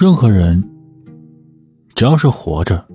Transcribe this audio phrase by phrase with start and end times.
[0.00, 0.62] 任何人，
[1.92, 2.86] 只要是活着，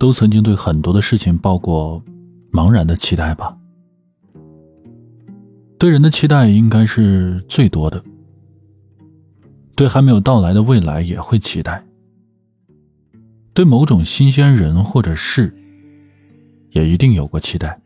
[0.00, 2.02] 都曾经对很多的事情抱过
[2.50, 3.56] 茫然的期待吧。
[5.78, 8.02] 对人的期待应该是最多的，
[9.76, 11.86] 对还没有到来的未来也会期待，
[13.54, 15.54] 对某种新鲜人或者事，
[16.72, 17.80] 也一定有过期待。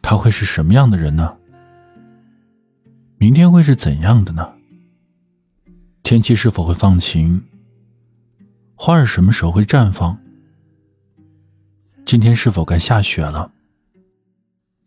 [0.00, 1.36] 他会是什么样的人呢？
[3.18, 4.54] 明天会是怎样的呢？
[6.02, 7.42] 天气是否会放晴？
[8.74, 10.18] 花儿什么时候会绽放？
[12.04, 13.52] 今天是否该下雪了？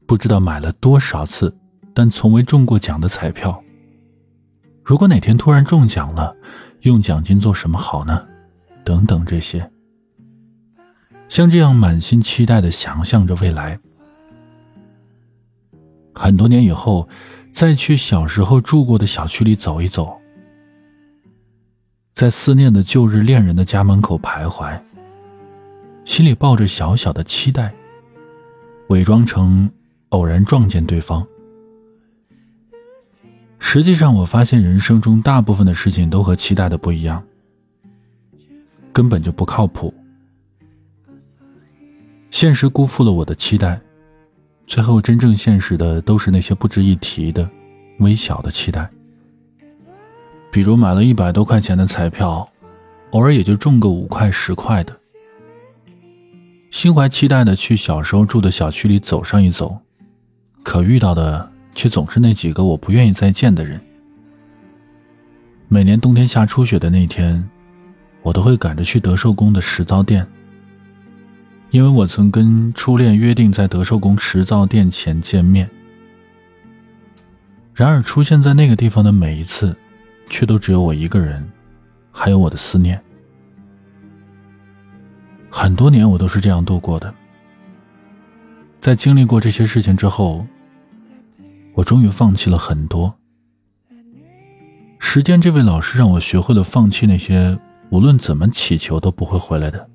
[0.06, 1.56] 不知道买了多少次，
[1.94, 3.64] 但从未中过奖的彩票。
[4.84, 6.36] 如果哪天突然中奖了，
[6.82, 8.28] 用奖金做什么好呢？
[8.84, 9.72] 等等这些，
[11.30, 13.80] 像这样满心期待的想象着未来。
[16.14, 17.08] 很多年以后，
[17.52, 20.22] 再去小时候住过的小区里走一走。
[22.16, 24.80] 在思念的旧日恋人的家门口徘徊，
[26.06, 27.74] 心里抱着小小的期待，
[28.88, 29.70] 伪装成
[30.10, 31.28] 偶然撞见对方。
[33.60, 37.22] 实际上，我发现人生中大部分的事情都和期待的不一样，
[38.94, 39.94] 根本就不靠谱。
[42.32, 43.82] 现实辜负了我的期待，
[44.66, 47.50] 最后真正现实的都是那些不值一提的、
[48.00, 48.90] 微小的期待。
[50.56, 52.50] 比如买了一百多块钱的彩票，
[53.10, 54.96] 偶尔也就中个五块十块的。
[56.72, 59.78] 心怀期待的去小时候住的小区里走上一走，
[60.64, 63.78] 可遇到的却总是那几个我不愿意再见的人。
[65.68, 67.50] 每年冬天下初雪的那天，
[68.22, 70.26] 我都会赶着去德寿宫的石灶店，
[71.70, 75.70] 因为我曾跟初恋约定在德寿宫石灶店前见面。
[77.74, 79.76] 然而出现在那个地方的每一次。
[80.30, 81.48] 却都只有我一个人，
[82.12, 83.02] 还有我的思念。
[85.50, 87.14] 很多年我都是这样度过的。
[88.80, 90.46] 在经历过这些事情之后，
[91.74, 93.16] 我终于放弃了很多。
[95.00, 97.58] 时间这位老师让我学会了放弃那些
[97.90, 99.90] 无论怎么祈求都不会回来的，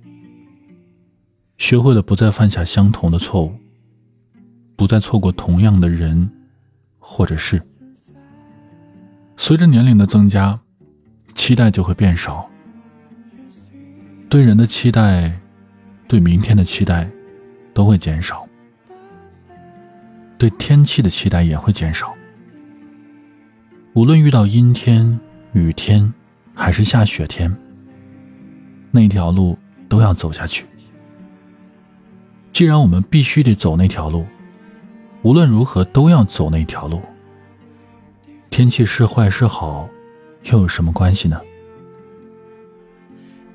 [1.59, 3.53] 学会了不再犯下相同的错误，
[4.77, 6.31] 不再错过同样的人，
[6.99, 7.63] 或者是。
[9.43, 10.61] 随着年龄的增加，
[11.35, 12.47] 期待就会变少。
[14.29, 15.35] 对人的期待，
[16.07, 17.09] 对明天的期待，
[17.73, 18.47] 都会减少。
[20.37, 22.15] 对天气的期待也会减少。
[23.95, 25.19] 无论遇到阴天、
[25.55, 26.13] 雨天，
[26.53, 27.51] 还是下雪天，
[28.91, 29.57] 那条路
[29.89, 30.67] 都要走下去。
[32.53, 34.27] 既然我们必须得走那条路，
[35.23, 37.01] 无论如何都要走那条路。
[38.51, 39.89] 天气是坏是好，
[40.51, 41.41] 又有什么关系呢？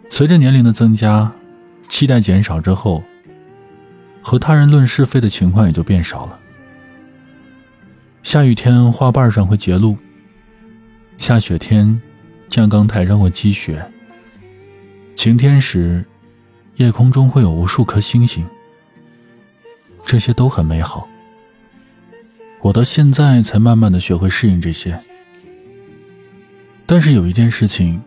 [0.09, 1.31] 随着年龄的增加，
[1.89, 3.03] 期待减少之后，
[4.21, 6.39] 和他人论是非的情况也就变少了。
[8.23, 9.97] 下雨天花瓣上会结露，
[11.17, 12.01] 下雪天
[12.49, 13.85] 降刚台上会积雪，
[15.13, 16.03] 晴天时
[16.75, 18.47] 夜空中会有无数颗星星，
[20.05, 21.07] 这些都很美好。
[22.65, 24.99] 我到现在才慢慢的学会适应这些，
[26.87, 28.01] 但是有一件事情，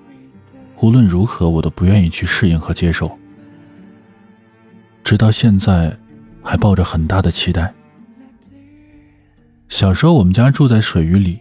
[0.81, 3.17] 无论如何我都不愿意去适应和接受，
[5.05, 5.97] 直到现在，
[6.43, 7.73] 还抱着很大的期待。
[9.69, 11.39] 小时候我们家住在水域里，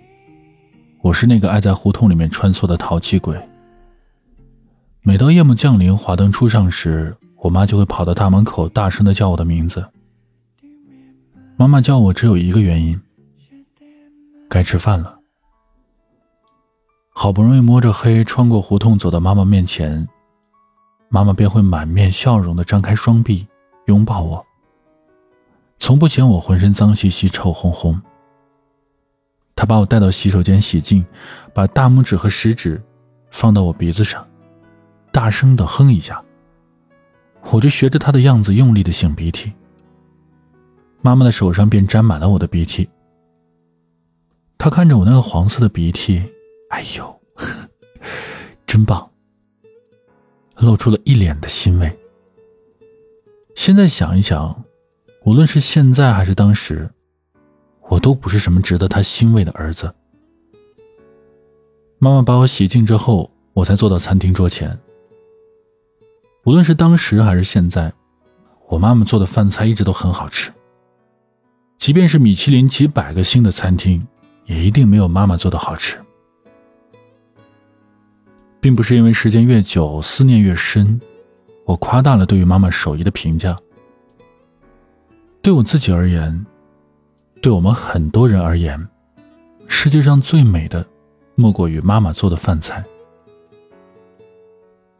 [1.02, 3.36] 我是那个爱在胡同里面穿梭的淘气鬼。
[5.02, 9.88] 每到夜幕降临、华灯初上时，我妈就会跑到大门口，大声的叫我的名字。
[11.56, 13.02] 妈妈叫我只有一个原因。
[14.50, 15.20] 该吃饭了，
[17.10, 20.08] 好不容易摸着黑穿过胡同走到妈妈面前，
[21.10, 23.46] 妈妈便会满面笑容的张开双臂
[23.86, 24.44] 拥抱我，
[25.78, 28.00] 从不嫌我浑身脏兮兮、臭烘烘。
[29.54, 31.06] 她把我带到洗手间洗净，
[31.54, 32.82] 把大拇指和食指
[33.32, 34.26] 放到我鼻子上，
[35.12, 36.24] 大声的哼一下，
[37.52, 39.52] 我就学着她的样子用力的擤鼻涕，
[41.02, 42.90] 妈妈的手上便沾满了我的鼻涕。
[44.58, 46.22] 他看着我那个黄色的鼻涕，
[46.70, 47.22] 哎呦，
[48.66, 49.10] 真棒！
[50.58, 52.00] 露出了一脸的欣慰。
[53.56, 54.64] 现在想一想，
[55.24, 56.90] 无论是现在还是当时，
[57.90, 59.94] 我都不是什么值得他欣慰的儿子。
[62.00, 64.78] 妈妈把我洗净之后，我才坐到餐厅桌前。
[66.46, 67.94] 无论是当时还是现在，
[68.68, 70.52] 我妈妈做的饭菜一直都很好吃。
[71.78, 74.06] 即便是米其林几百个星的餐厅。
[74.48, 75.98] 也一定没有妈妈做的好吃。
[78.60, 81.00] 并不是因为时间越久思念越深，
[81.64, 83.58] 我夸大了对于妈妈手艺的评价。
[85.42, 86.46] 对我自己而言，
[87.42, 88.86] 对我们很多人而言，
[89.68, 90.86] 世界上最美的，
[91.36, 92.84] 莫过于妈妈做的饭菜。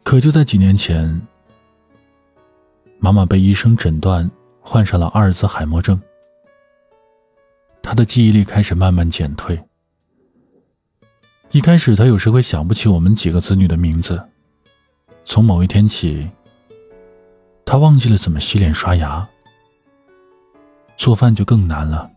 [0.02, 1.20] 可就在几年前，
[2.98, 4.30] 妈妈被医生诊断
[4.60, 6.00] 患上了阿尔兹海默症，
[7.82, 9.60] 他的记忆力开始慢慢减退。
[11.50, 14.22] 一开始，他有时会想不起我们几个子女的名字。
[15.24, 16.28] 从某一天起，
[17.64, 19.26] 他忘记了怎么洗脸刷牙。
[20.96, 22.10] 做饭就更难了。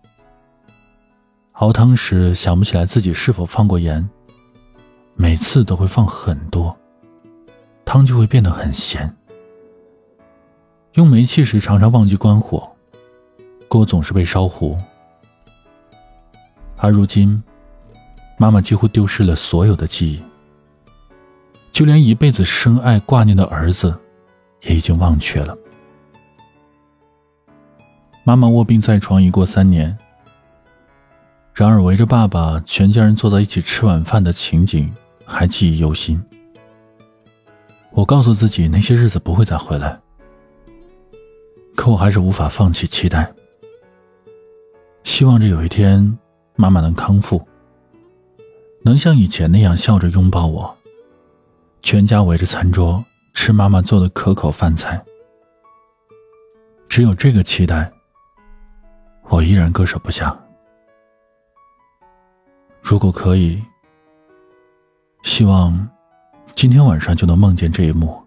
[1.54, 4.10] 熬汤时想不起来自己是否放过盐，
[5.14, 6.76] 每次都会放很多，
[7.86, 9.16] 汤就会变得很咸。
[10.94, 12.70] 用煤气时常常忘记关火，
[13.70, 14.78] 锅总是被烧糊。
[16.84, 17.42] 而如今，
[18.40, 20.24] 妈妈几乎丢失了所有的记忆，
[21.72, 23.96] 就连一辈子深爱挂念的儿子，
[24.64, 25.56] 也已经忘却了。
[28.24, 29.96] 妈妈卧病在床已过三年，
[31.54, 34.92] 然而围着爸爸全家人坐在一起吃晚饭的情景
[35.24, 36.20] 还记忆犹新。
[37.92, 40.00] 我告诉自己那些日子不会再回来，
[41.76, 43.32] 可我还是无法放弃期待，
[45.04, 46.18] 希望着有一天
[46.62, 47.44] 妈妈能康复，
[48.84, 50.78] 能像以前那样笑着拥抱我，
[51.82, 53.04] 全家围着餐桌
[53.34, 55.04] 吃妈妈做的可口饭菜。
[56.88, 57.92] 只有这个期待。
[59.30, 60.38] 我依然割舍不下。
[62.82, 63.64] 如果可以，
[65.24, 65.90] 希望
[66.54, 68.22] 今天晚上就能梦见这一幕。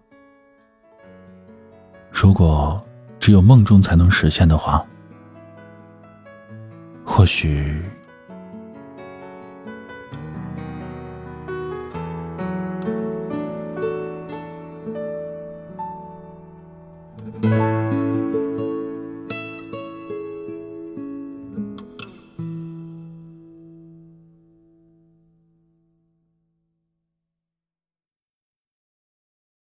[2.11, 2.83] 如果
[3.19, 4.83] 只有梦中才能实现的话，
[7.05, 7.83] 或许